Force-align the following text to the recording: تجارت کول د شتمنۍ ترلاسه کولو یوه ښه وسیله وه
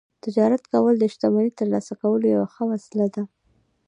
تجارت 0.23 0.63
کول 0.71 0.95
د 0.99 1.05
شتمنۍ 1.13 1.51
ترلاسه 1.59 1.93
کولو 2.01 2.25
یوه 2.35 2.47
ښه 2.53 2.63
وسیله 2.71 3.05
وه 3.15 3.23